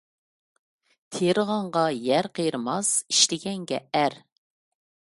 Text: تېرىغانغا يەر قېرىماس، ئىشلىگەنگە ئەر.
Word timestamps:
تېرىغانغا 1.17 1.85
يەر 2.07 2.29
قېرىماس، 2.41 2.91
ئىشلىگەنگە 3.13 3.85
ئەر. 4.01 4.23